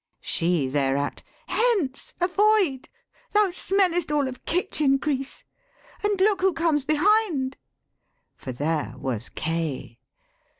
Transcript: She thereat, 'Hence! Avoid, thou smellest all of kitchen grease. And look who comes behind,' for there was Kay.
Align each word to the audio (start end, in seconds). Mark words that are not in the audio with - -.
She 0.23 0.67
thereat, 0.67 1.21
'Hence! 1.47 2.15
Avoid, 2.19 2.89
thou 3.33 3.51
smellest 3.51 4.11
all 4.11 4.27
of 4.27 4.43
kitchen 4.45 4.97
grease. 4.97 5.43
And 6.03 6.19
look 6.19 6.41
who 6.41 6.53
comes 6.53 6.83
behind,' 6.83 7.55
for 8.35 8.51
there 8.51 8.95
was 8.97 9.29
Kay. 9.29 9.99